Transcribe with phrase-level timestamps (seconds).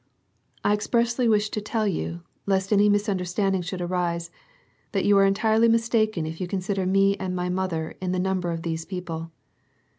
[0.63, 4.31] "I expressly wish to tell you, lest any misunderstanding should arise,
[4.93, 8.49] that you are entirely mistaken if you consider me and my mother in the number
[8.49, 9.29] of these people.